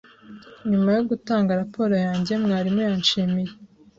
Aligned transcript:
Nyuma 0.69 0.89
yo 0.95 1.01
gutanga 1.09 1.57
raporo 1.61 1.95
yanjye 2.07 2.33
mwarimu 2.43 2.79
yanshimiye, 2.87 3.51